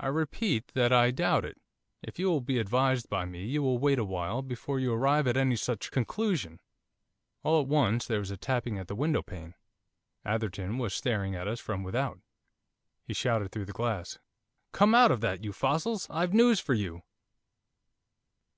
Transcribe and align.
'I 0.00 0.06
repeat 0.06 0.68
that 0.68 0.94
I 0.94 1.10
doubt 1.10 1.44
it. 1.44 1.60
If 2.02 2.18
you 2.18 2.30
will 2.30 2.40
be 2.40 2.58
advised 2.58 3.10
by 3.10 3.26
me 3.26 3.44
you 3.44 3.62
will 3.62 3.76
wait 3.78 3.98
awhile 3.98 4.40
before 4.40 4.80
you 4.80 4.94
arrive 4.94 5.26
at 5.26 5.36
any 5.36 5.56
such 5.56 5.90
conclusion.' 5.90 6.58
All 7.42 7.60
at 7.60 7.68
once 7.68 8.06
there 8.06 8.20
was 8.20 8.30
a 8.30 8.38
tapping 8.38 8.78
at 8.78 8.88
the 8.88 8.94
window 8.94 9.20
pane. 9.20 9.52
Atherton 10.24 10.78
was 10.78 10.94
staring 10.94 11.34
at 11.34 11.48
us 11.48 11.60
from 11.60 11.82
without. 11.82 12.18
He 13.04 13.12
shouted 13.12 13.52
through 13.52 13.66
the 13.66 13.72
glass, 13.74 14.18
'Come 14.72 14.94
out 14.94 15.10
of 15.10 15.20
that, 15.20 15.44
you 15.44 15.52
fossils! 15.52 16.06
I've 16.08 16.32
news 16.32 16.58
for 16.58 16.72
you! 16.72 17.02